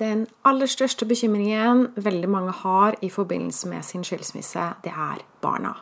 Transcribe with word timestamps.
Den 0.00 0.22
aller 0.48 0.70
største 0.70 1.04
bekymringen 1.04 1.90
veldig 2.00 2.28
mange 2.32 2.52
har 2.62 2.94
i 3.04 3.10
forbindelse 3.12 3.68
med 3.68 3.84
sin 3.84 4.04
skilsmisse, 4.06 4.70
det 4.80 4.94
er 4.96 5.20
barna. 5.44 5.74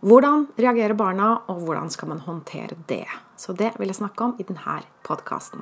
Hvordan 0.00 0.46
reagerer 0.56 0.96
barna, 0.96 1.34
og 1.44 1.66
hvordan 1.66 1.92
skal 1.92 2.08
man 2.08 2.22
håndtere 2.24 2.78
det? 2.88 3.04
Så 3.36 3.52
det 3.52 3.74
vil 3.76 3.92
jeg 3.92 4.00
snakke 4.00 4.24
om 4.24 4.34
i 4.40 4.48
denne 4.48 4.78
podkasten. 5.04 5.60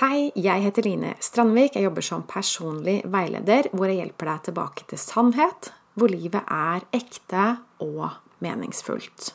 Hei, 0.00 0.32
jeg 0.32 0.64
heter 0.64 0.88
Line 0.88 1.14
Strandvik. 1.20 1.76
Jeg 1.76 1.90
jobber 1.90 2.04
som 2.04 2.24
personlig 2.24 3.02
veileder, 3.04 3.68
hvor 3.76 3.92
jeg 3.92 4.00
hjelper 4.00 4.32
deg 4.32 4.44
tilbake 4.48 4.88
til 4.88 5.00
sannhet, 5.00 5.74
hvor 5.92 6.08
livet 6.08 6.40
er 6.40 6.88
ekte 6.96 7.50
og 7.84 8.06
meningsfullt. 8.40 9.34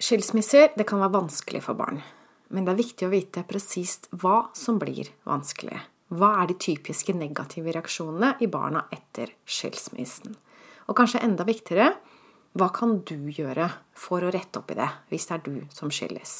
Skilsmisser 0.00 0.70
det 0.80 0.86
kan 0.88 1.02
være 1.02 1.12
vanskelig 1.12 1.60
for 1.66 1.76
barn, 1.76 1.98
men 2.48 2.64
det 2.64 2.72
er 2.72 2.78
viktig 2.78 3.04
å 3.04 3.12
vite 3.12 3.42
presist 3.44 4.06
hva 4.22 4.46
som 4.56 4.78
blir 4.80 5.10
vanskelig. 5.28 5.76
Hva 6.16 6.30
er 6.40 6.48
de 6.48 6.56
typiske 6.56 7.12
negative 7.14 7.74
reaksjonene 7.76 8.30
i 8.40 8.48
barna 8.50 8.86
etter 8.96 9.34
skilsmissen? 9.44 10.32
Og 10.88 10.96
kanskje 10.96 11.20
enda 11.22 11.44
viktigere 11.44 11.90
hva 12.56 12.70
kan 12.74 12.96
du 13.06 13.28
gjøre 13.30 13.68
for 13.92 14.24
å 14.24 14.30
rette 14.32 14.58
opp 14.58 14.72
i 14.72 14.78
det, 14.80 14.88
hvis 15.12 15.28
det 15.28 15.36
er 15.36 15.44
du 15.44 15.58
som 15.76 15.92
skilles? 15.92 16.32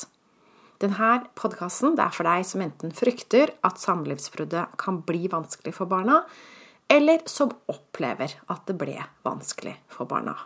Denne 0.80 1.10
podkasten 1.36 2.00
er 2.00 2.14
for 2.16 2.26
deg 2.26 2.46
som 2.48 2.64
enten 2.64 2.94
frykter 2.96 3.52
at 3.66 3.82
samlivsbruddet 3.82 4.72
kan 4.80 5.02
bli 5.04 5.28
vanskelig 5.28 5.76
for 5.76 5.90
barna, 5.90 6.22
eller 6.88 7.28
som 7.28 7.52
opplever 7.68 8.38
at 8.48 8.64
det 8.66 8.78
ble 8.80 8.96
vanskelig 9.28 9.76
for 9.92 10.08
barna. 10.08 10.38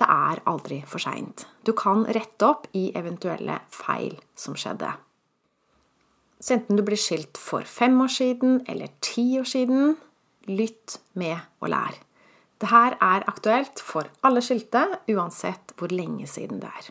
Det 0.00 0.08
er 0.08 0.40
aldri 0.48 0.80
for 0.88 1.02
seint. 1.02 1.44
Du 1.64 1.74
kan 1.76 2.06
rette 2.08 2.46
opp 2.46 2.68
i 2.76 2.88
eventuelle 2.96 3.58
feil 3.68 4.14
som 4.34 4.56
skjedde. 4.56 4.94
Så 6.40 6.54
enten 6.56 6.78
du 6.78 6.84
blir 6.86 7.00
skilt 7.00 7.36
for 7.36 7.68
fem 7.68 7.98
år 8.00 8.12
siden 8.14 8.62
eller 8.70 8.88
ti 9.04 9.26
år 9.40 9.48
siden, 9.50 9.98
lytt 10.48 10.96
med 11.20 11.36
og 11.60 11.68
lær. 11.74 11.98
Dette 12.60 12.86
er 13.00 13.26
aktuelt 13.28 13.80
for 13.84 14.08
alle 14.24 14.40
skilte, 14.44 14.86
uansett 15.12 15.76
hvor 15.76 15.92
lenge 15.92 16.26
siden 16.28 16.60
det 16.64 16.72
er. 16.80 16.88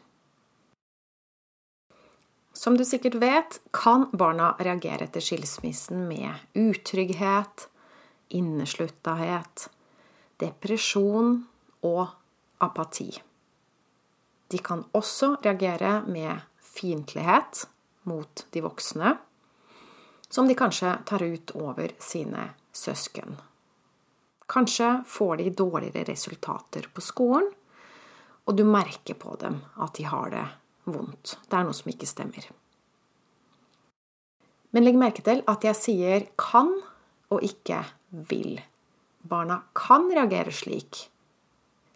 Som 2.54 2.78
du 2.78 2.84
sikkert 2.86 3.18
vet, 3.22 3.60
kan 3.74 4.08
barna 4.14 4.52
reagere 4.60 5.08
etter 5.08 5.24
skilsmissen 5.24 6.06
med 6.10 6.58
utrygghet, 6.58 7.70
innesluttahet, 8.36 9.70
depresjon 10.42 11.38
og 11.86 12.19
apati. 12.60 13.10
De 14.50 14.58
kan 14.58 14.84
også 14.98 15.36
reagere 15.44 16.00
med 16.08 16.42
fiendtlighet 16.62 17.68
mot 18.10 18.46
de 18.50 18.64
voksne, 18.66 19.18
som 20.30 20.48
de 20.48 20.56
kanskje 20.58 20.96
tar 21.06 21.24
ut 21.24 21.52
over 21.58 21.94
sine 22.00 22.50
søsken. 22.74 23.38
Kanskje 24.50 25.04
får 25.06 25.38
de 25.38 25.50
dårligere 25.50 26.08
resultater 26.10 26.90
på 26.94 27.02
skolen, 27.06 27.52
og 28.46 28.58
du 28.58 28.64
merker 28.66 29.14
på 29.14 29.36
dem 29.42 29.60
at 29.78 29.94
de 30.00 30.08
har 30.10 30.32
det 30.34 30.46
vondt. 30.90 31.38
Det 31.46 31.54
er 31.58 31.68
noe 31.68 31.78
som 31.78 31.92
ikke 31.92 32.10
stemmer. 32.10 32.48
Men 34.74 34.86
legg 34.86 34.98
merke 34.98 35.22
til 35.26 35.44
at 35.50 35.66
jeg 35.66 35.78
sier 35.78 36.26
kan 36.38 36.72
og 37.30 37.46
ikke 37.46 37.84
vil. 38.30 38.58
Barna 39.22 39.62
kan 39.78 40.10
reagere 40.10 40.54
slik 40.54 41.06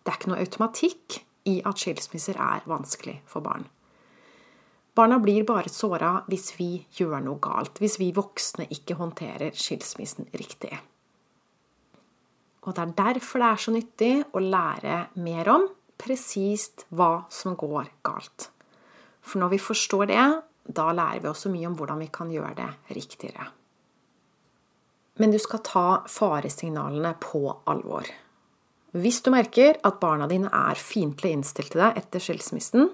det 0.04 0.12
er 0.12 0.20
ikke 0.20 0.32
noe 0.34 0.44
automatikk 0.44 1.20
i 1.50 1.60
at 1.68 1.80
skilsmisser 1.80 2.40
er 2.40 2.68
vanskelig 2.68 3.20
for 3.30 3.44
barn. 3.46 3.66
Barna 4.94 5.18
blir 5.20 5.46
bare 5.48 5.72
såra 5.74 6.20
hvis 6.30 6.52
vi 6.60 6.70
gjør 7.00 7.24
noe 7.26 7.42
galt, 7.42 7.80
hvis 7.82 7.98
vi 8.02 8.12
voksne 8.14 8.68
ikke 8.76 9.00
håndterer 9.00 9.56
skilsmissen 9.58 10.28
riktig. 10.38 10.76
Og 12.64 12.76
det 12.76 12.84
er 12.84 12.94
derfor 13.00 13.42
det 13.42 13.50
er 13.50 13.64
så 13.64 13.74
nyttig 13.74 14.12
å 14.32 14.44
lære 14.44 15.00
mer 15.24 15.50
om 15.52 15.66
presist 16.00 16.86
hva 16.94 17.26
som 17.34 17.58
går 17.60 17.90
galt. 18.06 18.50
For 19.24 19.42
når 19.42 19.56
vi 19.56 19.64
forstår 19.66 20.08
det, 20.12 20.24
da 20.64 20.92
lærer 20.96 21.24
vi 21.24 21.32
også 21.32 21.52
mye 21.52 21.68
om 21.68 21.76
hvordan 21.80 22.00
vi 22.04 22.12
kan 22.14 22.32
gjøre 22.32 22.56
det 22.60 22.96
riktigere. 22.96 23.50
Men 25.20 25.34
du 25.34 25.40
skal 25.42 25.62
ta 25.66 25.88
faresignalene 26.10 27.14
på 27.22 27.46
alvor. 27.70 28.08
Hvis 28.94 29.24
du 29.26 29.32
merker 29.34 29.80
at 29.82 30.00
barna 30.02 30.28
dine 30.30 30.52
er 30.54 30.78
fiendtlig 30.78 31.32
innstilt 31.34 31.74
til 31.74 31.82
deg 31.82 31.98
etter 31.98 32.22
skilsmissen, 32.22 32.92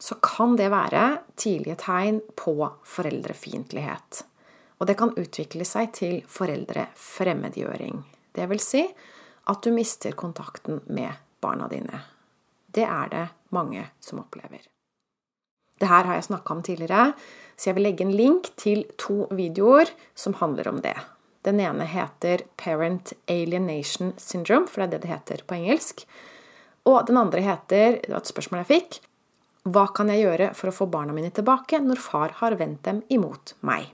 så 0.00 0.16
kan 0.24 0.56
det 0.56 0.70
være 0.72 1.04
tidlige 1.36 1.76
tegn 1.84 2.22
på 2.36 2.56
foreldrefiendtlighet. 2.88 4.24
Og 4.80 4.88
det 4.88 4.96
kan 4.98 5.12
utvikle 5.20 5.66
seg 5.68 5.92
til 5.96 6.18
foreldrefremmedgjøring. 6.28 8.00
Det 8.34 8.48
vil 8.50 8.64
si 8.64 8.82
at 9.52 9.62
du 9.62 9.70
mister 9.76 10.16
kontakten 10.16 10.80
med 10.88 11.12
barna 11.44 11.68
dine. 11.68 12.00
Det 12.74 12.88
er 12.88 13.10
det 13.12 13.26
mange 13.54 13.84
som 14.00 14.24
opplever. 14.24 14.64
Det 15.80 15.90
her 15.90 16.08
har 16.08 16.16
jeg 16.16 16.30
snakka 16.30 16.54
om 16.54 16.62
tidligere, 16.64 17.12
så 17.56 17.70
jeg 17.70 17.76
vil 17.76 17.86
legge 17.90 18.06
en 18.06 18.16
link 18.16 18.50
til 18.56 18.86
to 18.98 19.28
videoer 19.34 19.90
som 20.16 20.36
handler 20.40 20.70
om 20.70 20.80
det. 20.82 20.96
Den 21.44 21.60
ene 21.60 21.84
heter 21.84 22.46
Parent 22.56 23.12
Alienation 23.28 24.14
Syndrome, 24.16 24.68
for 24.68 24.80
det 24.80 24.86
er 24.86 24.92
det 24.94 25.02
det 25.02 25.10
heter 25.12 25.42
på 25.44 25.58
engelsk. 25.58 26.06
Og 26.88 27.04
den 27.08 27.18
andre 27.20 27.42
heter, 27.44 27.98
det 28.00 28.12
var 28.12 28.22
et 28.22 28.30
spørsmål 28.32 28.62
jeg 28.62 28.70
fikk, 28.70 28.96
hva 29.64 29.86
kan 29.96 30.10
jeg 30.12 30.24
gjøre 30.24 30.50
for 30.56 30.68
å 30.68 30.76
få 30.76 30.86
barna 30.92 31.14
mine 31.16 31.32
tilbake 31.32 31.80
når 31.80 32.00
far 32.00 32.34
har 32.40 32.56
vendt 32.60 32.82
dem 32.84 33.00
imot 33.12 33.54
meg? 33.64 33.92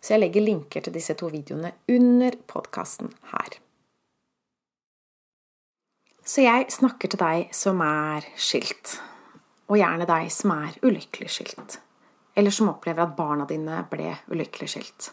Så 0.00 0.14
jeg 0.14 0.24
legger 0.24 0.44
linker 0.44 0.84
til 0.84 0.92
disse 0.92 1.14
to 1.16 1.30
videoene 1.32 1.70
under 1.92 2.36
podkasten 2.50 3.12
her. 3.32 3.56
Så 6.24 6.44
jeg 6.44 6.68
snakker 6.72 7.12
til 7.12 7.20
deg 7.20 7.54
som 7.56 7.80
er 7.84 8.26
skilt, 8.36 8.98
og 9.68 9.80
gjerne 9.80 10.06
deg 10.08 10.28
som 10.32 10.52
er 10.54 10.76
ulykkelig 10.84 11.30
skilt, 11.34 11.80
eller 12.36 12.54
som 12.54 12.70
opplever 12.72 13.04
at 13.04 13.16
barna 13.16 13.48
dine 13.48 13.80
ble 13.90 14.12
ulykkelig 14.30 14.70
skilt. 14.76 15.10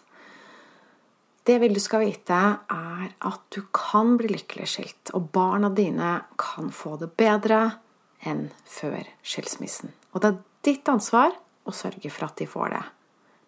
Det 1.49 1.55
vil 1.57 1.73
du 1.73 1.79
skal 1.81 2.03
vite, 2.03 2.39
er 2.69 3.05
at 3.25 3.45
du 3.49 3.63
kan 3.73 4.11
bli 4.19 4.27
lykkelig 4.29 4.67
skilt, 4.69 5.09
og 5.17 5.31
barna 5.33 5.71
dine 5.73 6.19
kan 6.37 6.67
få 6.69 6.91
det 7.01 7.07
bedre 7.17 7.79
enn 8.21 8.51
før 8.69 9.07
skilsmissen. 9.25 9.89
Og 10.13 10.21
det 10.21 10.29
er 10.29 10.43
ditt 10.67 10.91
ansvar 10.93 11.33
å 11.65 11.73
sørge 11.73 12.11
for 12.13 12.27
at 12.27 12.35
de 12.37 12.45
får 12.51 12.75
det. 12.75 12.83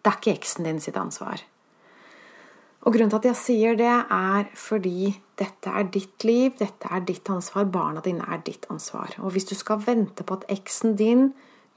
Det 0.02 0.10
er 0.10 0.18
ikke 0.18 0.34
eksen 0.34 0.66
din 0.66 0.80
sitt 0.82 0.98
ansvar. 0.98 1.44
Og 2.82 2.96
grunnen 2.96 3.12
til 3.12 3.20
at 3.20 3.28
jeg 3.30 3.38
sier 3.38 3.78
det, 3.78 3.92
er 3.92 4.50
fordi 4.58 5.12
dette 5.38 5.70
er 5.70 5.86
ditt 5.94 6.26
liv, 6.26 6.58
dette 6.58 6.90
er 6.90 7.06
ditt 7.06 7.30
ansvar, 7.30 7.70
barna 7.70 8.02
dine 8.02 8.26
er 8.26 8.42
ditt 8.42 8.66
ansvar. 8.74 9.14
Og 9.22 9.36
hvis 9.36 9.46
du 9.46 9.54
skal 9.54 9.78
vente 9.86 10.26
på 10.26 10.40
at 10.40 10.48
eksen 10.50 10.98
din 10.98 11.28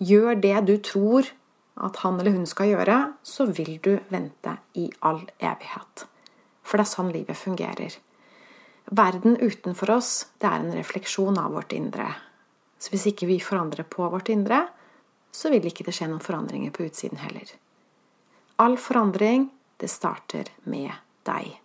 gjør 0.02 0.42
det 0.42 0.58
du 0.72 0.74
tror 0.90 1.30
at 1.86 2.02
han 2.02 2.18
eller 2.18 2.34
hun 2.34 2.50
skal 2.50 2.74
gjøre, 2.74 3.00
så 3.22 3.46
vil 3.54 3.76
du 3.78 3.94
vente 4.10 4.58
i 4.74 4.90
all 5.06 5.22
evighet. 5.38 6.08
For 6.66 6.82
det 6.82 6.88
er 6.88 6.92
sånn 6.92 7.12
livet 7.14 7.38
fungerer. 7.38 7.98
Verden 8.86 9.38
utenfor 9.42 9.96
oss, 9.96 10.12
det 10.42 10.50
er 10.50 10.62
en 10.62 10.74
refleksjon 10.78 11.38
av 11.42 11.54
vårt 11.58 11.74
indre. 11.78 12.08
Så 12.78 12.94
hvis 12.94 13.08
ikke 13.10 13.30
vi 13.30 13.40
forandrer 13.42 13.88
på 13.90 14.08
vårt 14.10 14.30
indre, 14.34 14.66
så 15.32 15.52
vil 15.54 15.66
ikke 15.68 15.86
det 15.88 15.96
skje 15.96 16.10
noen 16.10 16.24
forandringer 16.24 16.74
på 16.74 16.86
utsiden 16.88 17.22
heller. 17.22 17.50
All 18.62 18.78
forandring, 18.80 19.50
det 19.82 19.90
starter 19.92 20.52
med 20.64 20.94
deg. 21.28 21.56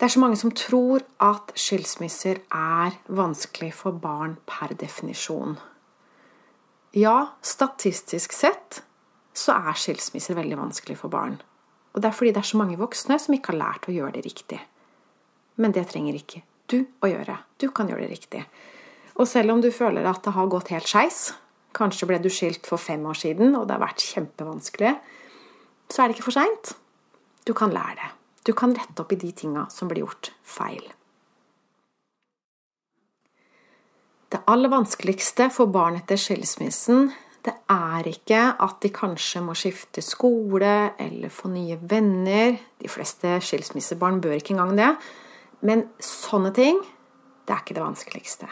Det 0.00 0.06
er 0.06 0.14
så 0.14 0.22
mange 0.22 0.38
som 0.40 0.54
tror 0.56 1.02
at 1.20 1.50
skilsmisser 1.60 2.38
er 2.56 2.94
vanskelig 3.12 3.74
for 3.76 3.98
barn 4.00 4.38
per 4.48 4.72
definisjon. 4.80 5.58
Ja, 6.96 7.34
statistisk 7.44 8.32
sett 8.32 8.80
så 9.36 9.58
er 9.58 9.76
skilsmisser 9.76 10.38
veldig 10.38 10.56
vanskelig 10.62 10.96
for 11.02 11.12
barn. 11.12 11.36
Og 11.94 12.02
det 12.02 12.10
er 12.10 12.16
fordi 12.16 12.32
det 12.34 12.42
er 12.42 12.50
så 12.50 12.60
mange 12.60 12.78
voksne 12.78 13.18
som 13.18 13.34
ikke 13.34 13.52
har 13.52 13.60
lært 13.60 13.88
å 13.90 13.94
gjøre 13.94 14.14
det 14.18 14.24
riktig. 14.26 14.60
Men 15.60 15.74
det 15.76 15.88
trenger 15.90 16.18
ikke 16.18 16.44
du 16.70 16.84
å 17.02 17.10
gjøre. 17.10 17.40
Du 17.58 17.68
kan 17.74 17.90
gjøre 17.90 18.06
det 18.06 18.12
riktig. 18.14 18.44
Og 19.18 19.28
selv 19.28 19.52
om 19.54 19.62
du 19.62 19.70
føler 19.74 20.06
at 20.06 20.22
det 20.24 20.34
har 20.36 20.52
gått 20.52 20.70
helt 20.72 20.88
skeis, 20.88 21.32
kanskje 21.76 22.08
ble 22.08 22.20
du 22.22 22.30
skilt 22.32 22.66
for 22.66 22.80
fem 22.80 23.02
år 23.06 23.18
siden, 23.18 23.56
og 23.58 23.66
det 23.66 23.76
har 23.76 23.82
vært 23.82 24.06
kjempevanskelig, 24.06 24.94
så 25.90 26.02
er 26.02 26.08
det 26.08 26.16
ikke 26.16 26.28
for 26.30 26.38
seint. 26.38 26.72
Du 27.46 27.52
kan 27.56 27.74
lære 27.74 27.98
det. 27.98 28.08
Du 28.46 28.54
kan 28.56 28.72
rette 28.74 29.02
opp 29.02 29.12
i 29.12 29.20
de 29.20 29.32
tinga 29.36 29.66
som 29.72 29.90
blir 29.90 30.04
gjort 30.04 30.32
feil. 30.46 30.86
Det 34.30 34.40
aller 34.46 34.70
vanskeligste 34.70 35.48
for 35.50 35.70
barn 35.74 35.98
etter 35.98 36.18
skilsmissen, 36.20 37.10
det 37.42 37.56
er 38.00 38.08
ikke 38.10 38.40
at 38.64 38.80
de 38.82 38.90
kanskje 38.94 39.42
må 39.44 39.54
skifte 39.58 40.02
skole 40.04 40.94
eller 41.00 41.32
få 41.32 41.50
nye 41.52 41.78
venner. 41.80 42.56
De 42.80 42.90
fleste 42.90 43.38
skilsmissebarn 43.44 44.20
bør 44.22 44.38
ikke 44.38 44.56
engang 44.56 44.74
det. 44.78 44.90
Men 45.66 45.86
sånne 46.02 46.52
ting, 46.56 46.80
det 47.46 47.54
er 47.54 47.62
ikke 47.62 47.76
det 47.76 47.84
vanskeligste. 47.84 48.48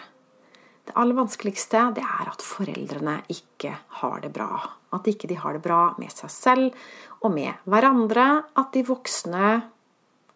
Det 0.88 0.96
aller 0.96 1.18
vanskeligste, 1.18 1.82
det 1.96 2.04
er 2.04 2.30
at 2.30 2.44
foreldrene 2.44 3.18
ikke 3.32 3.74
har 4.00 4.22
det 4.24 4.30
bra. 4.32 4.62
At 4.96 5.08
ikke 5.10 5.28
de 5.28 5.36
har 5.36 5.56
det 5.56 5.64
bra 5.64 5.82
med 6.00 6.12
seg 6.14 6.32
selv 6.32 6.78
og 7.20 7.34
med 7.34 7.68
hverandre. 7.68 8.28
At 8.56 8.72
de 8.72 8.86
voksne 8.88 9.50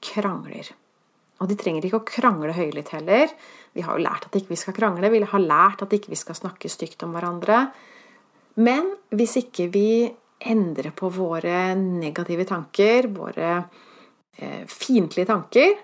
krangler. 0.04 0.68
Og 1.40 1.48
de 1.50 1.56
trenger 1.58 1.86
ikke 1.88 2.02
å 2.02 2.06
krangle 2.06 2.52
høylytt 2.54 2.92
heller. 2.94 3.32
Vi 3.72 3.82
har 3.82 3.96
jo 3.96 4.04
lært 4.04 4.28
at 4.28 4.36
ikke 4.38 4.52
vi 4.52 4.60
skal 4.60 4.76
krangle. 4.76 5.10
Vi 5.10 5.22
har 5.24 5.42
lært 5.42 5.82
at 5.82 5.96
ikke 5.96 6.12
vi 6.12 6.20
skal 6.20 6.38
snakke 6.38 6.70
stygt 6.70 7.02
om 7.06 7.16
hverandre. 7.16 7.64
Men 8.60 8.90
hvis 9.14 9.38
ikke 9.40 9.68
vi 9.72 9.86
endrer 10.42 10.92
på 10.96 11.08
våre 11.14 11.72
negative 11.78 12.44
tanker, 12.48 13.08
våre 13.14 13.54
eh, 14.36 14.66
fiendtlige 14.68 15.30
tanker, 15.30 15.74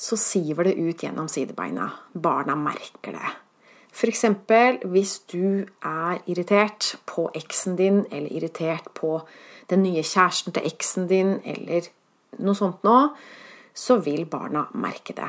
så 0.00 0.16
siver 0.16 0.70
det 0.70 0.78
ut 0.78 1.02
gjennom 1.04 1.28
sidebeina. 1.28 1.90
Barna 2.12 2.56
merker 2.56 3.18
det. 3.18 3.32
F.eks. 3.90 4.24
hvis 4.86 5.18
du 5.28 5.66
er 5.82 6.20
irritert 6.30 6.94
på 7.10 7.26
eksen 7.36 7.76
din, 7.76 8.04
eller 8.10 8.32
irritert 8.32 8.86
på 8.94 9.18
den 9.68 9.82
nye 9.82 10.02
kjæresten 10.06 10.54
til 10.54 10.66
eksen 10.70 11.08
din, 11.10 11.34
eller 11.44 11.90
noe 12.38 12.56
sånt 12.56 12.86
nå, 12.86 12.98
så 13.74 13.98
vil 14.02 14.24
barna 14.30 14.68
merke 14.78 15.14
det. 15.16 15.28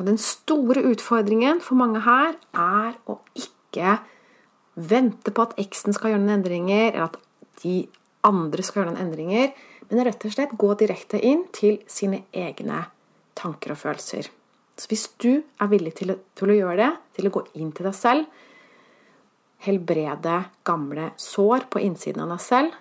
Og 0.00 0.08
den 0.08 0.18
store 0.18 0.82
utfordringen 0.90 1.60
for 1.62 1.78
mange 1.78 2.02
her 2.02 2.34
er 2.58 2.96
å 3.06 3.20
ikke 3.38 3.98
vente 4.74 5.30
på 5.30 5.44
at 5.44 5.54
eksen 5.60 5.94
skal 5.94 6.12
gjøre 6.12 6.22
noen 6.24 6.38
endringer, 6.38 6.90
eller 6.92 7.10
at 7.10 7.18
de 7.62 7.76
andre 8.26 8.64
skal 8.64 8.82
gjøre 8.82 8.92
noen 8.92 9.04
endringer, 9.06 9.52
men 9.90 10.04
rett 10.06 10.24
og 10.26 10.34
slett 10.34 10.56
gå 10.58 10.70
direkte 10.80 11.20
inn 11.20 11.44
til 11.54 11.78
sine 11.90 12.24
egne 12.32 12.86
tanker 13.38 13.74
og 13.74 13.80
følelser. 13.82 14.30
Så 14.74 14.90
hvis 14.90 15.06
du 15.22 15.44
er 15.44 15.70
villig 15.70 15.94
til, 16.00 16.16
til 16.34 16.50
å 16.50 16.56
gjøre 16.56 16.78
det, 16.80 16.90
til 17.18 17.28
å 17.28 17.34
gå 17.36 17.44
inn 17.60 17.70
til 17.76 17.86
deg 17.86 17.96
selv, 17.96 18.42
helbrede 19.64 20.38
gamle 20.66 21.12
sår 21.20 21.68
på 21.72 21.82
innsiden 21.84 22.24
av 22.24 22.34
deg 22.34 22.42
selv, 22.42 22.78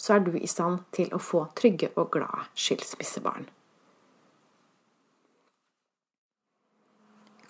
så 0.00 0.16
er 0.16 0.24
du 0.24 0.32
i 0.38 0.48
stand 0.48 0.86
til 0.96 1.10
å 1.12 1.20
få 1.20 1.44
trygge 1.56 1.90
og 2.00 2.08
glade 2.14 2.46
skilsmissebarn. 2.56 3.44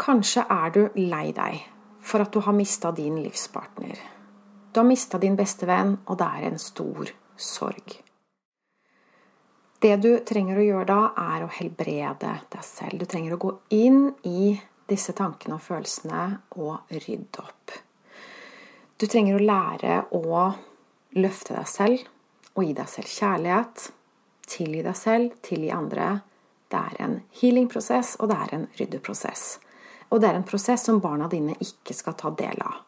Kanskje 0.00 0.46
er 0.50 0.72
du 0.74 0.82
lei 0.96 1.28
deg 1.36 1.60
for 2.02 2.24
at 2.24 2.32
du 2.32 2.40
har 2.44 2.56
mista 2.56 2.92
din 2.92 3.22
livspartner. 3.22 3.98
Du 4.72 4.80
har 4.80 4.86
mista 4.86 5.18
din 5.18 5.36
beste 5.36 5.66
venn, 5.66 5.96
og 6.06 6.18
det 6.18 6.28
er 6.30 6.46
en 6.48 6.58
stor 6.58 7.10
sorg. 7.36 7.96
Det 9.80 9.94
du 9.96 10.10
trenger 10.28 10.60
å 10.60 10.64
gjøre 10.64 10.88
da, 10.90 11.00
er 11.16 11.44
å 11.44 11.52
helbrede 11.56 12.34
deg 12.52 12.64
selv. 12.64 13.00
Du 13.00 13.08
trenger 13.08 13.34
å 13.34 13.40
gå 13.40 13.52
inn 13.72 14.10
i 14.28 14.52
disse 14.90 15.14
tankene 15.16 15.56
og 15.56 15.64
følelsene 15.64 16.24
og 16.60 16.90
rydde 16.92 17.40
opp. 17.40 17.78
Du 19.00 19.06
trenger 19.08 19.38
å 19.38 19.46
lære 19.46 20.02
å 20.12 20.50
løfte 21.16 21.56
deg 21.56 21.70
selv 21.70 22.04
og 22.52 22.66
gi 22.66 22.74
deg 22.76 22.90
selv 22.92 23.14
kjærlighet. 23.14 23.86
Tilgi 24.50 24.84
deg 24.84 24.98
selv, 24.98 25.40
tilgi 25.46 25.70
andre. 25.72 26.10
Det 26.70 26.78
er 26.78 27.02
en 27.06 27.16
healing-prosess, 27.40 28.18
og 28.20 28.30
det 28.30 28.36
er 28.44 28.54
en 28.54 28.66
ryddeprosess. 28.78 29.46
Og 30.10 30.20
det 30.20 30.30
er 30.30 30.38
en 30.38 30.46
prosess 30.46 30.84
som 30.88 31.00
barna 31.02 31.28
dine 31.30 31.54
ikke 31.62 31.94
skal 31.94 32.16
ta 32.18 32.32
del 32.34 32.62
av. 32.66 32.82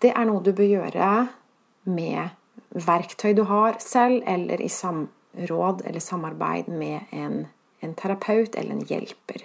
Det 0.00 0.14
er 0.16 0.28
noe 0.28 0.40
du 0.44 0.54
bør 0.56 0.70
gjøre 0.70 1.10
med 1.92 2.36
verktøy 2.70 3.34
du 3.36 3.44
har 3.50 3.76
selv, 3.84 4.22
eller 4.26 4.60
i 4.60 4.70
samråd 4.72 5.84
eller 5.84 6.00
samarbeid 6.00 6.70
med 6.72 7.12
en, 7.12 7.44
en 7.84 7.94
terapeut 7.94 8.56
eller 8.56 8.78
en 8.78 8.86
hjelper. 8.88 9.44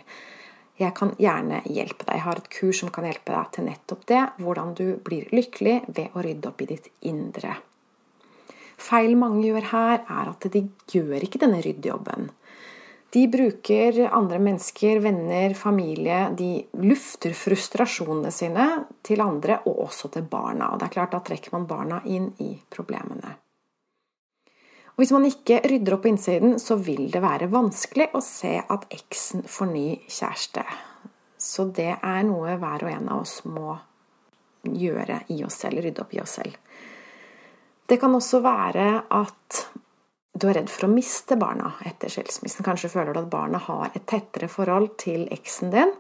Jeg 0.76 0.92
kan 0.96 1.14
gjerne 1.20 1.62
hjelpe 1.72 2.04
deg. 2.04 2.18
Jeg 2.18 2.26
har 2.26 2.40
et 2.40 2.50
kurs 2.52 2.82
som 2.82 2.92
kan 2.92 3.08
hjelpe 3.08 3.32
deg 3.32 3.52
til 3.56 3.68
nettopp 3.70 4.02
det. 4.12 4.24
Hvordan 4.44 4.74
du 4.76 4.88
blir 5.04 5.30
lykkelig 5.32 5.78
ved 5.88 6.16
å 6.16 6.24
rydde 6.24 6.52
opp 6.52 6.64
i 6.64 6.68
ditt 6.74 6.90
indre. 7.08 7.56
Feil 8.76 9.16
mange 9.16 9.46
gjør 9.48 9.70
her, 9.72 10.02
er 10.04 10.32
at 10.34 10.48
de 10.52 10.66
gjør 10.92 11.24
ikke 11.24 11.40
denne 11.46 11.62
ryddejobben. 11.64 12.28
De 13.16 13.22
bruker 13.32 14.10
andre 14.12 14.40
mennesker, 14.44 15.00
venner, 15.00 15.54
familie. 15.56 16.18
De 16.36 16.66
lufter 16.84 17.32
frustrasjonene 17.32 18.32
sine 18.32 18.66
til 19.08 19.24
andre, 19.24 19.62
og 19.70 19.86
også 19.86 20.10
til 20.12 20.26
barna. 20.28 20.74
Og 20.74 20.82
det 20.82 20.90
er 20.90 20.96
klart, 20.98 21.14
Da 21.16 21.22
trekker 21.24 21.54
man 21.56 21.68
barna 21.70 22.02
inn 22.04 22.34
i 22.44 22.50
problemene. 22.70 23.38
Og 24.96 25.00
hvis 25.00 25.14
man 25.16 25.30
ikke 25.30 25.62
rydder 25.64 25.96
opp 25.96 26.04
på 26.04 26.12
innsiden, 26.12 26.60
så 26.60 26.76
vil 26.76 27.08
det 27.12 27.24
være 27.24 27.48
vanskelig 27.52 28.10
å 28.16 28.22
se 28.24 28.58
at 28.60 28.86
eksen 28.92 29.48
får 29.48 29.72
ny 29.72 29.88
kjæreste. 30.12 30.66
Så 31.40 31.70
det 31.72 31.94
er 31.96 32.22
noe 32.28 32.58
hver 32.60 32.84
og 32.84 32.92
en 32.92 33.10
av 33.16 33.24
oss 33.24 33.38
må 33.48 33.78
gjøre 34.68 35.22
i 35.32 35.40
oss 35.48 35.62
selv, 35.64 35.84
rydde 35.88 36.04
opp 36.04 36.16
i 36.16 36.20
oss 36.20 36.36
selv. 36.42 36.60
Det 37.88 37.96
kan 38.02 38.16
også 38.20 38.44
være 38.44 38.88
at 39.08 39.66
du 40.36 40.50
er 40.50 40.58
redd 40.60 40.72
for 40.72 40.88
å 40.88 40.92
miste 40.92 41.38
barna 41.40 41.72
etter 41.88 42.12
skilsmissen. 42.12 42.66
Kanskje 42.68 42.92
føler 42.92 43.16
du 43.16 43.22
at 43.22 43.32
barna 43.32 43.60
har 43.70 43.94
et 43.96 44.04
tettere 44.10 44.50
forhold 44.52 44.98
til 45.00 45.30
eksen 45.32 45.72
din. 45.72 45.94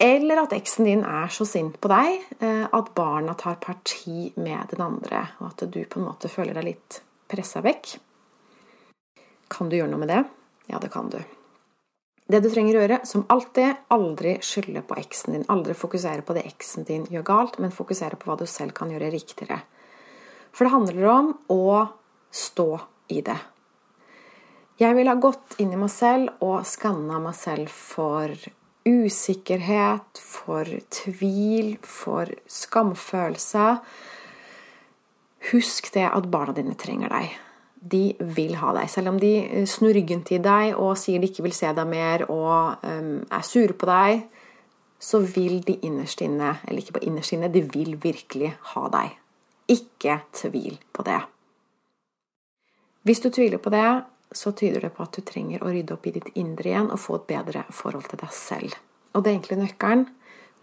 Eller 0.00 0.40
at 0.40 0.54
eksen 0.56 0.86
din 0.88 1.02
er 1.04 1.28
så 1.28 1.44
sint 1.44 1.76
på 1.76 1.90
deg 1.92 2.22
eh, 2.40 2.64
at 2.64 2.86
barna 2.96 3.34
tar 3.36 3.58
parti 3.60 4.30
med 4.40 4.72
den 4.72 4.80
andre, 4.80 5.26
og 5.42 5.50
at 5.50 5.66
du 5.68 5.82
på 5.84 6.00
en 6.00 6.06
måte 6.08 6.30
føler 6.32 6.56
deg 6.56 6.70
litt 6.70 7.02
pressa 7.28 7.60
vekk. 7.60 7.98
Kan 9.52 9.68
du 9.68 9.76
gjøre 9.76 9.92
noe 9.92 10.00
med 10.00 10.08
det? 10.08 10.22
Ja, 10.72 10.80
det 10.80 10.88
kan 10.94 11.10
du. 11.12 11.18
Det 12.30 12.40
du 12.40 12.48
trenger 12.48 12.78
å 12.78 12.84
gjøre, 12.84 13.00
som 13.10 13.26
alltid, 13.28 13.82
aldri 13.92 14.36
skylde 14.46 14.84
på 14.86 14.96
eksen 15.02 15.36
din. 15.36 15.44
Aldri 15.52 15.74
fokusere 15.76 16.24
på 16.24 16.36
det 16.38 16.46
eksen 16.48 16.88
din 16.88 17.04
gjør 17.10 17.26
galt, 17.26 17.60
men 17.60 17.74
fokusere 17.74 18.16
på 18.16 18.30
hva 18.30 18.38
du 18.40 18.46
selv 18.48 18.72
kan 18.78 18.88
gjøre 18.88 19.10
riktigere. 19.12 19.58
For 20.54 20.64
det 20.64 20.72
handler 20.72 21.10
om 21.10 21.30
å 21.52 21.64
stå 22.32 22.70
i 23.10 23.20
det. 23.26 23.38
Jeg 24.80 24.96
ville 24.96 25.12
ha 25.12 25.20
gått 25.20 25.58
inn 25.60 25.74
i 25.74 25.80
meg 25.80 25.92
selv 25.92 26.40
og 26.46 26.64
skanna 26.68 27.20
meg 27.20 27.36
selv 27.36 27.68
for 27.68 28.32
usikkerhet, 28.88 30.16
for 30.16 30.70
tvil, 30.88 31.74
for 31.84 32.32
skamfølelse. 32.48 33.68
Husk 35.50 35.92
det 35.94 36.08
at 36.08 36.32
barna 36.32 36.56
dine 36.56 36.78
trenger 36.80 37.12
deg 37.12 37.38
de 37.80 38.12
vil 38.36 38.54
ha 38.60 38.74
deg. 38.76 38.90
Selv 38.92 39.14
om 39.14 39.18
de 39.20 39.64
snur 39.68 39.94
ryggen 39.96 40.22
til 40.26 40.42
deg 40.44 40.76
og 40.76 40.98
sier 41.00 41.20
de 41.20 41.30
ikke 41.30 41.46
vil 41.46 41.56
se 41.56 41.70
deg 41.76 41.88
mer 41.88 42.26
og 42.28 42.84
um, 42.84 43.14
er 43.24 43.46
sure 43.46 43.76
på 43.76 43.88
deg, 43.88 44.26
så 45.00 45.22
vil 45.24 45.62
de 45.64 45.78
innerst 45.88 46.20
inne, 46.20 46.58
eller 46.68 46.82
ikke 46.82 46.98
på 46.98 47.06
innerst 47.08 47.32
inne, 47.32 47.48
de 47.48 47.64
vil 47.64 47.96
virkelig 48.02 48.52
ha 48.74 48.84
deg. 48.92 49.14
Ikke 49.72 50.18
tvil 50.36 50.76
på 50.92 51.06
det. 51.06 51.22
Hvis 53.06 53.22
du 53.24 53.30
tviler 53.32 53.60
på 53.62 53.72
det, 53.72 54.02
så 54.32 54.52
tyder 54.52 54.84
det 54.84 54.92
på 54.94 55.04
at 55.06 55.16
du 55.16 55.24
trenger 55.26 55.62
å 55.64 55.72
rydde 55.72 55.96
opp 55.96 56.06
i 56.06 56.14
ditt 56.14 56.28
indre 56.38 56.70
igjen 56.70 56.90
og 56.92 57.00
få 57.02 57.18
et 57.18 57.28
bedre 57.30 57.64
forhold 57.74 58.10
til 58.10 58.20
deg 58.20 58.32
selv. 58.36 58.76
Og 59.14 59.24
det 59.24 59.30
er 59.30 59.38
egentlig 59.38 59.60
nøkkelen. 59.62 60.04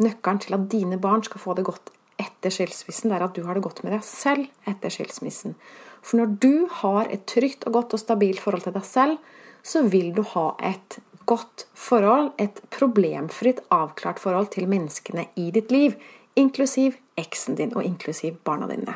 Nøkkelen 0.04 0.42
til 0.44 0.56
at 0.56 0.68
dine 0.72 1.00
barn 1.02 1.26
skal 1.26 1.42
få 1.42 1.56
det 1.58 1.66
godt 1.68 1.92
etter 2.22 2.54
skilsmissen, 2.54 3.12
det 3.12 3.18
er 3.18 3.26
at 3.28 3.36
du 3.38 3.44
har 3.46 3.58
det 3.58 3.62
godt 3.66 3.84
med 3.86 3.94
deg 3.94 4.06
selv 4.06 4.48
etter 4.70 4.94
skilsmissen. 4.94 5.58
For 6.02 6.22
når 6.22 6.38
du 6.42 6.54
har 6.80 7.10
et 7.14 7.28
trygt 7.30 7.68
og 7.68 7.76
godt 7.78 7.98
og 7.98 8.02
stabilt 8.02 8.42
forhold 8.42 8.66
til 8.66 8.74
deg 8.78 8.86
selv, 8.88 9.18
så 9.62 9.84
vil 9.86 10.14
du 10.16 10.24
ha 10.34 10.48
et 10.66 10.98
godt 11.28 11.68
forhold, 11.76 12.32
et 12.40 12.62
problemfritt, 12.74 13.60
avklart 13.74 14.22
forhold 14.24 14.50
til 14.56 14.70
menneskene 14.72 15.28
i 15.36 15.50
ditt 15.54 15.74
liv, 15.74 15.98
inklusiv 16.40 16.96
eksen 17.20 17.58
din 17.60 17.76
og 17.76 17.84
inklusiv 17.84 18.38
barna 18.48 18.70
dine. 18.72 18.96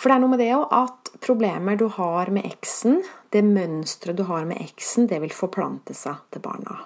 For 0.00 0.08
det 0.08 0.16
er 0.16 0.22
noe 0.22 0.32
med 0.32 0.40
det 0.40 0.52
òg 0.56 0.70
at 0.72 0.99
problemer 1.18 1.76
du 1.76 1.88
har 1.92 2.30
med 2.30 2.46
eksen, 2.46 3.00
det 3.34 3.42
mønsteret 3.46 4.18
du 4.18 4.24
har 4.30 4.46
med 4.48 4.60
eksen, 4.62 5.08
det 5.10 5.20
vil 5.22 5.34
forplante 5.34 5.94
seg 5.96 6.22
til 6.30 6.42
barna. 6.44 6.80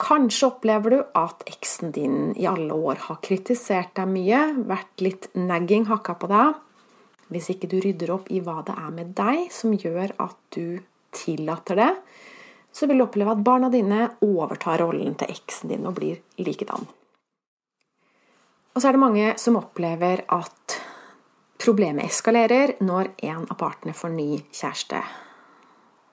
Kanskje 0.00 0.48
opplever 0.48 0.94
du 0.94 1.00
at 1.18 1.44
eksen 1.50 1.92
din 1.92 2.30
i 2.32 2.46
alle 2.48 2.72
år 2.72 3.02
har 3.08 3.20
kritisert 3.24 3.92
deg 3.98 4.08
mye, 4.08 4.40
vært 4.68 5.04
litt 5.04 5.28
nagging, 5.36 5.84
hakka 5.90 6.16
på 6.16 6.30
deg. 6.30 6.54
Hvis 7.30 7.50
ikke 7.52 7.68
du 7.70 7.76
rydder 7.84 8.14
opp 8.14 8.30
i 8.32 8.40
hva 8.42 8.62
det 8.66 8.78
er 8.80 8.94
med 8.96 9.12
deg 9.18 9.50
som 9.54 9.76
gjør 9.76 10.16
at 10.24 10.38
du 10.56 10.80
tillater 11.14 11.78
det, 11.78 11.90
så 12.72 12.88
vil 12.88 13.02
du 13.02 13.04
oppleve 13.04 13.34
at 13.34 13.44
barna 13.44 13.68
dine 13.70 14.08
overtar 14.24 14.80
rollen 14.80 15.18
til 15.20 15.34
eksen 15.34 15.74
din 15.74 15.86
og 15.86 15.98
blir 15.98 16.22
likedan. 16.40 16.88
Og 18.70 18.80
så 18.80 18.88
er 18.88 18.96
det 18.96 19.02
mange 19.02 19.32
som 19.42 19.58
opplever 19.60 20.24
at 20.32 20.79
problemet 21.60 22.08
eskalerer 22.08 22.76
når 22.80 23.12
en 23.30 23.44
av 23.44 23.58
partene 23.60 23.94
får 23.96 24.14
ny 24.14 24.30
kjæreste. 24.48 25.02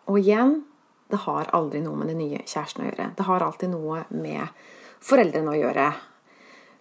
Og 0.08 0.20
igjen 0.22 0.60
det 1.08 1.22
har 1.24 1.48
aldri 1.56 1.80
noe 1.84 1.96
med 2.00 2.12
den 2.12 2.20
nye 2.20 2.44
kjæresten 2.44 2.84
å 2.84 2.90
gjøre. 2.90 3.08
Det 3.16 3.26
har 3.30 3.46
alltid 3.46 3.72
noe 3.72 4.04
med 4.12 4.60
foreldrene 5.08 5.54
å 5.54 5.58
gjøre. 5.58 5.88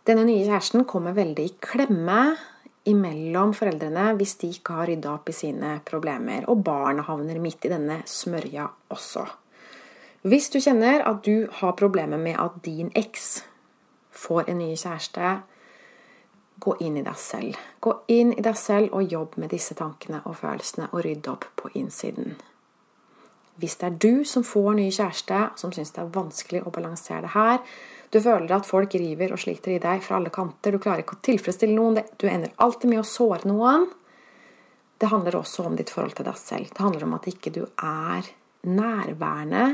Denne 0.06 0.26
nye 0.26 0.44
kjæresten 0.46 0.87
kommer 0.88 1.14
veldig 1.14 1.46
i 1.46 1.54
klemme 1.62 2.20
imellom 2.87 3.54
foreldrene 3.56 4.12
hvis 4.18 4.37
de 4.42 4.50
ikke 4.54 4.78
har 4.80 4.90
rydda 4.90 5.14
opp 5.14 5.30
i 5.30 5.37
sine 5.37 5.76
problemer. 5.87 6.46
Og 6.50 6.62
barna 6.66 7.06
havner 7.06 7.38
midt 7.42 7.66
i 7.66 7.73
denne 7.73 8.00
smørja 8.11 8.68
også. 8.94 9.26
Hvis 10.26 10.50
du 10.50 10.58
kjenner 10.58 11.04
at 11.06 11.23
du 11.26 11.46
har 11.61 11.76
problemer 11.78 12.18
med 12.18 12.38
at 12.42 12.58
din 12.66 12.90
eks 12.99 13.44
får 14.16 14.50
en 14.50 14.58
ny 14.58 14.73
kjæreste, 14.75 15.37
gå 16.59 16.77
inn 16.81 16.97
i 16.97 17.05
deg 17.05 17.17
selv. 17.21 17.57
Gå 17.81 17.93
inn 18.13 18.33
i 18.33 18.43
deg 18.43 18.57
selv 18.59 18.95
og 18.97 19.13
jobb 19.13 19.37
med 19.41 19.53
disse 19.53 19.77
tankene 19.79 20.23
og 20.25 20.39
følelsene, 20.41 20.89
og 20.93 21.05
rydd 21.05 21.29
opp 21.33 21.49
på 21.57 21.71
innsiden. 21.75 22.37
Hvis 23.57 23.79
det 23.81 23.87
er 23.89 24.01
du 24.01 24.25
som 24.29 24.45
får 24.45 24.75
ny 24.77 24.91
kjæreste, 24.93 25.39
som 25.57 25.73
syns 25.73 25.95
det 25.97 26.03
er 26.03 26.13
vanskelig 26.13 26.65
å 26.67 26.73
balansere 26.75 27.23
det 27.25 27.33
her, 27.33 27.63
du 28.13 28.21
føler 28.23 28.53
at 28.53 28.69
folk 28.69 28.95
river 28.95 29.33
og 29.35 29.41
sliter 29.43 29.75
i 29.75 29.83
deg 29.83 30.03
fra 30.05 30.19
alle 30.19 30.31
kanter, 30.33 30.73
du 30.73 30.83
klarer 30.83 31.03
ikke 31.03 31.17
å 31.17 31.25
tilfredsstille 31.27 31.75
noen, 31.75 32.03
du 32.21 32.27
ender 32.31 32.53
alltid 32.63 32.93
med 32.93 33.03
å 33.03 33.09
såre 33.09 33.49
noen 33.49 33.89
Det 34.97 35.11
handler 35.13 35.37
også 35.37 35.67
om 35.69 35.75
ditt 35.77 35.91
forhold 35.93 36.15
til 36.17 36.25
deg 36.25 36.37
selv. 36.41 36.71
Det 36.73 36.81
handler 36.81 37.03
om 37.05 37.17
at 37.19 37.27
ikke 37.29 37.51
du 37.53 37.67
er 37.85 38.25
nærværende. 38.65 39.65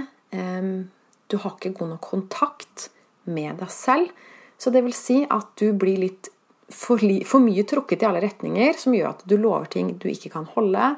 Du 1.31 1.37
har 1.39 1.55
ikke 1.55 1.71
god 1.79 1.93
nok 1.93 2.09
kontakt 2.09 2.89
med 3.31 3.61
deg 3.61 3.71
selv. 3.71 4.11
Så 4.59 4.71
det 4.75 4.83
vil 4.83 4.97
si 4.99 5.21
at 5.23 5.53
du 5.59 5.73
blir 5.79 6.01
litt 6.03 6.33
for, 6.69 7.03
for, 7.27 7.43
mye 7.43 7.65
trukket 7.69 8.03
i 8.03 8.09
alle 8.09 8.23
retninger, 8.25 8.77
som 8.79 8.95
gjør 8.95 9.11
at 9.11 9.25
du 9.29 9.37
lover 9.37 9.69
ting 9.73 9.95
du 9.99 10.09
ikke 10.11 10.33
kan 10.33 10.47
holde, 10.55 10.95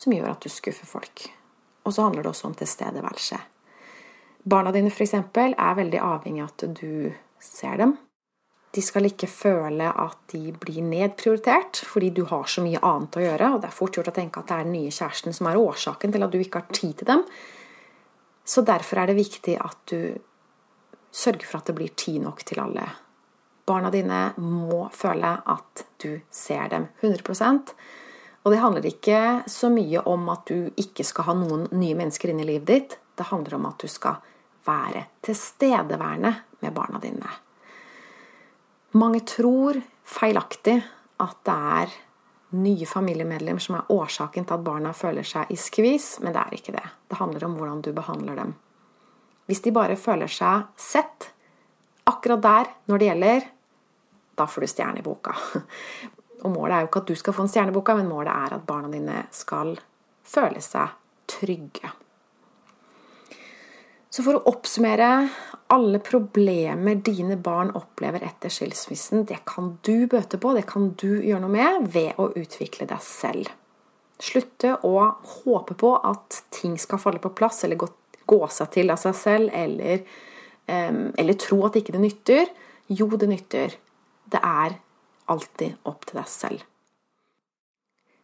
som 0.00 0.14
gjør 0.14 0.32
at 0.32 0.44
du 0.44 0.50
skuffer 0.52 0.88
folk. 0.88 1.26
Og 1.86 1.94
så 1.94 2.06
handler 2.06 2.24
det 2.24 2.32
også 2.32 2.48
om 2.50 2.56
tilstedeværelse. 2.58 3.38
Barna 4.42 4.72
dine 4.74 4.90
f.eks. 4.90 5.14
er 5.14 5.76
veldig 5.78 6.00
avhengig 6.02 6.42
av 6.42 6.50
at 6.50 6.64
du 6.80 7.12
ser 7.42 7.78
dem. 7.78 7.94
De 8.72 8.80
skal 8.82 9.04
ikke 9.04 9.28
føle 9.28 9.90
at 9.90 10.18
de 10.32 10.54
blir 10.56 10.80
nedprioritert 10.86 11.82
fordi 11.84 12.08
du 12.16 12.24
har 12.30 12.48
så 12.48 12.64
mye 12.64 12.80
annet 12.80 13.18
å 13.18 13.24
gjøre. 13.26 13.50
Og 13.52 13.60
det 13.62 13.68
er 13.68 13.76
fort 13.76 13.98
gjort 13.98 14.10
å 14.10 14.16
tenke 14.16 14.40
at 14.40 14.48
det 14.48 14.56
er 14.56 14.66
den 14.66 14.76
nye 14.78 14.94
kjæresten 14.94 15.36
som 15.36 15.50
er 15.50 15.60
årsaken 15.60 16.14
til 16.14 16.24
at 16.24 16.32
du 16.32 16.40
ikke 16.40 16.62
har 16.62 16.74
tid 16.74 16.96
til 16.98 17.10
dem. 17.12 17.24
Så 18.42 18.64
derfor 18.66 19.02
er 19.02 19.12
det 19.12 19.20
viktig 19.20 19.58
at 19.60 19.78
du 19.92 20.16
sørger 21.12 21.46
for 21.46 21.60
at 21.60 21.68
det 21.68 21.76
blir 21.76 21.92
tid 21.94 22.22
nok 22.24 22.42
til 22.48 22.62
alle 22.62 22.88
Barna 23.66 23.90
dine 23.94 24.32
må 24.42 24.88
føle 24.94 25.36
at 25.46 25.84
du 26.02 26.20
ser 26.30 26.68
dem 26.72 26.88
100% 27.00 27.74
Og 28.42 28.50
det 28.50 28.58
handler 28.58 28.86
ikke 28.88 29.20
så 29.46 29.70
mye 29.70 30.02
om 30.10 30.26
at 30.32 30.48
du 30.50 30.72
ikke 30.76 31.06
skal 31.06 31.28
ha 31.28 31.34
noen 31.38 31.68
nye 31.70 31.94
mennesker 31.94 32.32
inn 32.32 32.42
i 32.42 32.48
livet 32.48 32.66
ditt. 32.66 32.96
Det 33.14 33.28
handler 33.30 33.54
om 33.54 33.68
at 33.70 33.78
du 33.78 33.86
skal 33.86 34.18
være 34.66 35.04
tilstedeværende 35.22 36.32
med 36.62 36.74
barna 36.74 36.98
dine. 37.02 37.30
Mange 38.98 39.22
tror 39.26 39.78
feilaktig 40.02 40.80
at 41.22 41.38
det 41.46 41.54
er 41.54 41.94
nye 42.52 42.86
familiemedlemmer 42.86 43.62
som 43.62 43.78
er 43.78 43.92
årsaken 43.94 44.44
til 44.44 44.58
at 44.58 44.64
barna 44.66 44.92
føler 44.92 45.26
seg 45.26 45.50
i 45.54 45.56
skvis, 45.56 46.18
men 46.20 46.34
det 46.34 46.42
er 46.42 46.56
ikke 46.58 46.74
det. 46.74 46.84
Det 47.08 47.18
handler 47.20 47.46
om 47.46 47.56
hvordan 47.56 47.80
du 47.84 47.92
behandler 47.96 48.36
dem. 48.42 48.54
Hvis 49.48 49.62
de 49.64 49.72
bare 49.74 49.96
føler 49.96 50.30
seg 50.30 50.68
sett, 50.76 51.31
akkurat 52.08 52.42
der, 52.42 52.72
når 52.90 52.98
det 52.98 53.08
gjelder, 53.10 53.48
da 54.38 54.46
får 54.48 54.64
du 54.64 54.72
stjerne 54.72 55.02
i 55.02 55.06
boka. 55.06 55.34
Og 56.42 56.50
målet 56.50 56.76
er 56.76 56.84
jo 56.84 56.90
ikke 56.90 57.02
at 57.04 57.10
du 57.12 57.18
skal 57.18 57.36
få 57.36 57.46
en 57.46 57.52
stjerne 57.52 57.72
i 57.72 57.76
boka, 57.76 57.96
men 57.98 58.10
målet 58.10 58.32
er 58.34 58.56
at 58.56 58.66
barna 58.66 58.90
dine 58.90 59.24
skal 59.34 59.76
føle 60.26 60.62
seg 60.64 60.96
trygge. 61.30 61.92
Så 64.12 64.20
for 64.26 64.36
å 64.36 64.44
oppsummere 64.50 65.08
alle 65.72 65.98
problemer 66.04 66.98
dine 67.00 67.38
barn 67.40 67.70
opplever 67.78 68.24
etter 68.26 68.52
skilsmissen, 68.52 69.24
det 69.24 69.38
kan 69.48 69.76
du 69.86 70.04
bøte 70.10 70.36
på, 70.36 70.52
det 70.52 70.66
kan 70.68 70.90
du 71.00 71.22
gjøre 71.22 71.40
noe 71.46 71.54
med 71.54 71.86
ved 71.94 72.20
å 72.20 72.28
utvikle 72.36 72.84
deg 72.90 73.00
selv. 73.06 73.48
Slutte 74.22 74.74
å 74.84 74.92
håpe 75.46 75.78
på 75.80 75.94
at 75.96 76.42
ting 76.52 76.76
skal 76.78 77.00
falle 77.00 77.22
på 77.24 77.32
plass 77.38 77.64
eller 77.64 77.80
gå, 77.80 77.88
gå 78.28 78.40
seg 78.52 78.74
til 78.76 78.92
av 78.92 79.00
seg 79.00 79.16
selv, 79.16 79.54
eller 79.56 80.04
eller 80.66 81.38
tro 81.40 81.62
at 81.66 81.78
ikke 81.78 81.94
det 81.96 82.02
nytter. 82.02 82.52
Jo, 82.92 83.08
det 83.16 83.28
nytter. 83.30 83.78
Det 84.30 84.40
er 84.40 84.76
alltid 85.32 85.88
opp 85.88 86.06
til 86.08 86.20
deg 86.20 86.30
selv. 86.30 86.68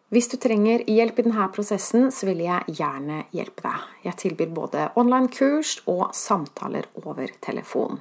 Hvis 0.09 0.31
du 0.33 0.39
trenger 0.41 0.87
hjelp 0.89 1.19
i 1.21 1.25
denne 1.27 1.47
prosessen, 1.53 2.07
så 2.15 2.31
vil 2.31 2.41
jeg 2.47 2.77
gjerne 2.79 3.27
hjelpe 3.37 3.67
deg. 3.67 3.89
Jeg 4.07 4.17
tilbyr 4.23 4.55
både 4.57 4.87
online-kurs 4.97 5.83
og 5.91 6.15
samtaler 6.17 6.89
over 7.03 7.29
telefon. 7.45 8.01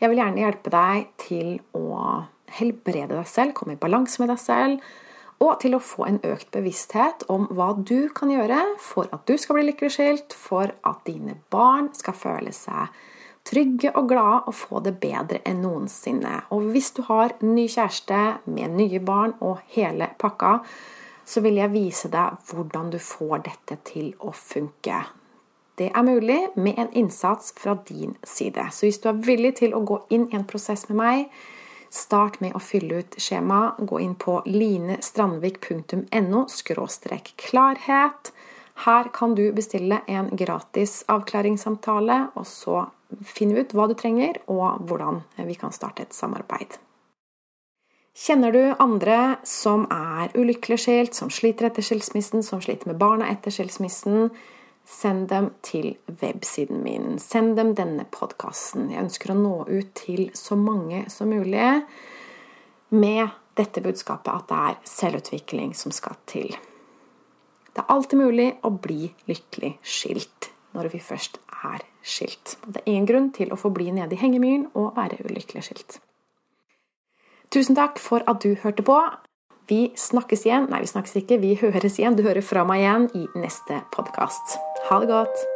Jeg 0.00 0.08
vil 0.08 0.22
gjerne 0.22 0.40
hjelpe 0.40 0.72
deg 0.72 1.10
til 1.20 1.50
å 1.76 2.24
helbrede 2.56 3.12
deg 3.12 3.28
selv, 3.28 3.52
komme 3.56 3.76
i 3.76 3.80
balanse 3.80 4.22
med 4.22 4.32
deg 4.32 4.40
selv, 4.40 4.88
og 5.44 5.58
til 5.60 5.76
å 5.76 5.82
få 5.82 6.06
en 6.08 6.20
økt 6.24 6.48
bevissthet 6.54 7.26
om 7.32 7.44
hva 7.52 7.74
du 7.76 8.08
kan 8.16 8.32
gjøre 8.32 8.62
for 8.80 9.10
at 9.12 9.26
du 9.28 9.36
skal 9.36 9.58
bli 9.58 9.66
lykkelig 9.68 9.92
skilt, 9.98 10.32
for 10.32 10.72
at 10.72 11.04
dine 11.04 11.36
barn 11.52 11.90
skal 11.98 12.16
føle 12.16 12.54
seg 12.56 12.88
trygge 13.44 13.92
og 13.94 14.08
glade 14.08 14.42
og 14.48 14.54
få 14.56 14.80
det 14.84 14.96
bedre 15.02 15.40
enn 15.44 15.62
noensinne. 15.64 16.38
Og 16.54 16.70
hvis 16.72 16.92
du 16.96 17.02
har 17.08 17.36
ny 17.44 17.66
kjæreste 17.68 18.20
med 18.46 18.76
nye 18.78 19.00
barn 19.04 19.36
og 19.44 19.60
hele 19.76 20.08
pakka, 20.18 20.58
så 21.24 21.40
vil 21.44 21.60
jeg 21.60 21.72
vise 21.72 22.08
deg 22.12 22.40
hvordan 22.50 22.90
du 22.92 22.98
får 23.00 23.44
dette 23.48 23.78
til 23.88 24.12
å 24.20 24.32
funke. 24.36 25.02
Det 25.74 25.88
er 25.90 26.06
mulig 26.06 26.38
med 26.54 26.78
en 26.78 26.92
innsats 26.92 27.54
fra 27.58 27.74
din 27.88 28.14
side. 28.22 28.68
Så 28.70 28.86
hvis 28.86 29.00
du 29.02 29.08
er 29.10 29.24
villig 29.26 29.56
til 29.58 29.74
å 29.74 29.82
gå 29.82 29.98
inn 30.14 30.28
i 30.30 30.36
en 30.38 30.46
prosess 30.46 30.86
med 30.88 30.96
meg, 31.00 31.24
start 31.90 32.38
med 32.44 32.54
å 32.54 32.62
fylle 32.62 33.02
ut 33.02 33.18
skjema. 33.18 33.74
Gå 33.78 33.98
inn 34.04 34.14
på 34.14 34.38
linestrandvik.no 34.46 36.44
klarhet. 37.42 38.32
Her 38.74 39.08
kan 39.14 39.34
du 39.38 39.52
bestille 39.54 40.00
en 40.10 40.32
gratis 40.36 41.04
avklaringssamtale, 41.08 42.16
og 42.34 42.46
så 42.46 42.86
finne 43.22 43.62
ut 43.62 43.74
hva 43.74 43.86
du 43.88 43.94
trenger, 43.98 44.40
og 44.50 44.82
hvordan 44.88 45.22
vi 45.46 45.54
kan 45.58 45.72
starte 45.72 46.02
et 46.02 46.16
samarbeid. 46.16 46.74
Kjenner 48.14 48.54
du 48.54 48.74
andre 48.78 49.36
som 49.46 49.88
er 49.90 50.34
ulykkelig 50.38 50.78
skilt, 50.84 51.16
som 51.18 51.30
sliter 51.34 51.66
etter 51.66 51.82
skilsmissen, 51.82 52.44
som 52.46 52.60
sliter 52.62 52.90
med 52.90 52.98
barna 53.00 53.30
etter 53.30 53.54
skilsmissen, 53.54 54.28
send 54.86 55.28
dem 55.32 55.48
til 55.66 55.94
websiden 56.20 56.82
min. 56.84 57.18
Send 57.18 57.56
dem 57.58 57.72
denne 57.74 58.04
podkasten. 58.14 58.90
Jeg 58.92 59.06
ønsker 59.06 59.32
å 59.32 59.38
nå 59.38 59.56
ut 59.66 59.90
til 59.98 60.28
så 60.36 60.58
mange 60.58 61.06
som 61.10 61.32
mulig 61.32 61.72
med 62.94 63.34
dette 63.58 63.82
budskapet 63.82 64.30
at 64.30 64.46
det 64.50 64.60
er 64.68 64.78
selvutvikling 64.86 65.74
som 65.78 65.94
skal 65.94 66.18
til. 66.30 66.54
Det 67.74 67.82
er 67.82 67.90
alltid 67.90 68.20
mulig 68.20 68.48
å 68.62 68.70
bli 68.70 69.10
lykkelig 69.26 69.74
skilt 69.82 70.50
når 70.74 70.92
vi 70.92 71.00
først 71.02 71.40
er 71.64 71.82
skilt. 72.06 72.56
Det 72.66 72.82
er 72.84 72.94
én 72.94 73.06
grunn 73.08 73.30
til 73.34 73.50
å 73.50 73.58
forbli 73.58 73.90
nede 73.94 74.14
i 74.14 74.20
hengemyren 74.20 74.68
og 74.78 74.94
være 74.98 75.22
ulykkelig 75.26 75.64
skilt. 75.68 75.98
Tusen 77.54 77.78
takk 77.78 78.00
for 78.02 78.22
at 78.30 78.42
du 78.42 78.54
hørte 78.62 78.86
på. 78.86 78.98
Vi 79.70 79.88
snakkes 79.96 80.44
igjen. 80.46 80.68
Nei, 80.70 80.82
vi 80.84 80.90
snakkes 80.90 81.16
ikke. 81.22 81.40
Vi 81.40 81.54
høres 81.62 81.98
igjen. 81.98 82.18
Du 82.18 82.24
hører 82.26 82.44
fra 82.44 82.66
meg 82.68 82.84
igjen 82.84 83.10
i 83.14 83.26
neste 83.38 83.80
podkast. 83.94 84.58
Ha 84.90 85.00
det 85.02 85.10
godt. 85.12 85.53